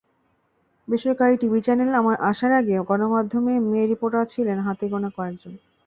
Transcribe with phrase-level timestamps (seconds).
[0.87, 1.89] বেসরকারি TV channel
[2.29, 5.53] আসার আগে গণমাধ্যমে মেয়ে রিপোর্টার ছিলেন হাতে গোনা কয়েকজন।